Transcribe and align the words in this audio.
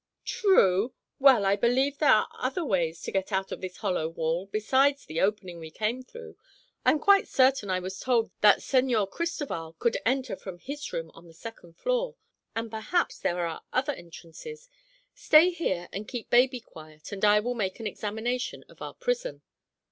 "True. 0.25 0.95
Well, 1.19 1.45
I 1.45 1.55
believe 1.55 1.99
there 1.99 2.09
are 2.09 2.27
other 2.33 2.65
ways 2.65 3.03
to 3.03 3.11
get 3.11 3.31
out 3.31 3.51
of 3.51 3.61
this 3.61 3.77
hollow 3.77 4.09
wall, 4.09 4.47
besides 4.47 5.05
the 5.05 5.21
opening 5.21 5.59
we 5.59 5.69
came 5.69 6.01
through. 6.01 6.37
I 6.83 6.89
am 6.89 6.97
quite 6.97 7.27
certain 7.27 7.69
I 7.69 7.77
was 7.81 7.99
told 7.99 8.31
that 8.41 8.61
Señor 8.61 9.11
Cristoval 9.11 9.73
could 9.77 9.97
enter 10.03 10.35
from 10.35 10.57
his 10.57 10.91
room, 10.91 11.11
on 11.13 11.27
the 11.27 11.35
second 11.35 11.77
floor; 11.77 12.15
and 12.55 12.71
perhaps 12.71 13.19
there 13.19 13.45
are 13.45 13.61
other 13.71 13.93
entrances. 13.93 14.69
Stay 15.13 15.51
here 15.51 15.87
and 15.93 16.07
keep 16.07 16.31
baby 16.31 16.59
quiet 16.61 17.11
and 17.11 17.23
I 17.23 17.39
will 17.39 17.53
make 17.53 17.79
an 17.79 17.85
examination 17.85 18.63
of 18.69 18.81
our 18.81 18.95
prison." 18.95 19.43